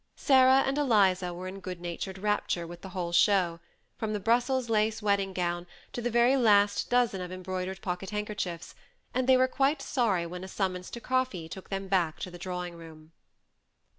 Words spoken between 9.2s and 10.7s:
they were quite sorry when a